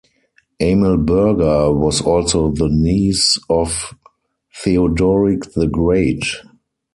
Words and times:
Amalberga 0.59 1.71
was 1.71 2.01
also 2.01 2.49
the 2.49 2.69
niece 2.69 3.37
of 3.51 3.93
Theodoric 4.63 5.53
the 5.53 5.67
Great. 5.67 6.25